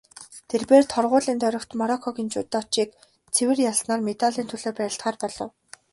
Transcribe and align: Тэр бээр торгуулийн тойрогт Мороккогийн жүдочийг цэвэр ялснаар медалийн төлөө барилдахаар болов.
Тэр 0.49 0.61
бээр 0.69 0.85
торгуулийн 0.93 1.39
тойрогт 1.41 1.71
Мороккогийн 1.79 2.29
жүдочийг 2.33 2.89
цэвэр 3.35 3.59
ялснаар 3.69 4.01
медалийн 4.09 4.47
төлөө 4.49 4.71
барилдахаар 4.77 5.17
болов. 5.21 5.49